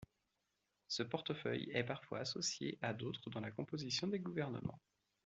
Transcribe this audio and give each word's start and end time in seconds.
Ce 0.87 1.03
portefeuille 1.03 1.69
est 1.75 1.83
parfois 1.83 2.21
associé 2.21 2.79
à 2.81 2.91
d'autres 2.91 3.29
dans 3.29 3.39
la 3.39 3.51
composition 3.51 4.07
des 4.07 4.17
gouvernements. 4.17 4.79